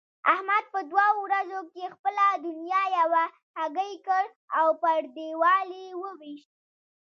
[0.33, 3.23] احمد په دوو ورځو کې خپله دونيا یوه
[3.59, 4.23] هګۍکړ
[4.59, 6.51] او پر دېوال يې وويشت.